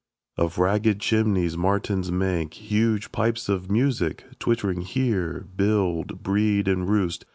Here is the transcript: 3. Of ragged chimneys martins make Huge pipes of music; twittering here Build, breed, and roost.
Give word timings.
3. 0.37 0.45
Of 0.45 0.57
ragged 0.57 0.99
chimneys 0.99 1.55
martins 1.55 2.11
make 2.11 2.55
Huge 2.55 3.11
pipes 3.11 3.47
of 3.49 3.69
music; 3.69 4.25
twittering 4.39 4.81
here 4.81 5.45
Build, 5.55 6.23
breed, 6.23 6.67
and 6.67 6.89
roost. 6.89 7.23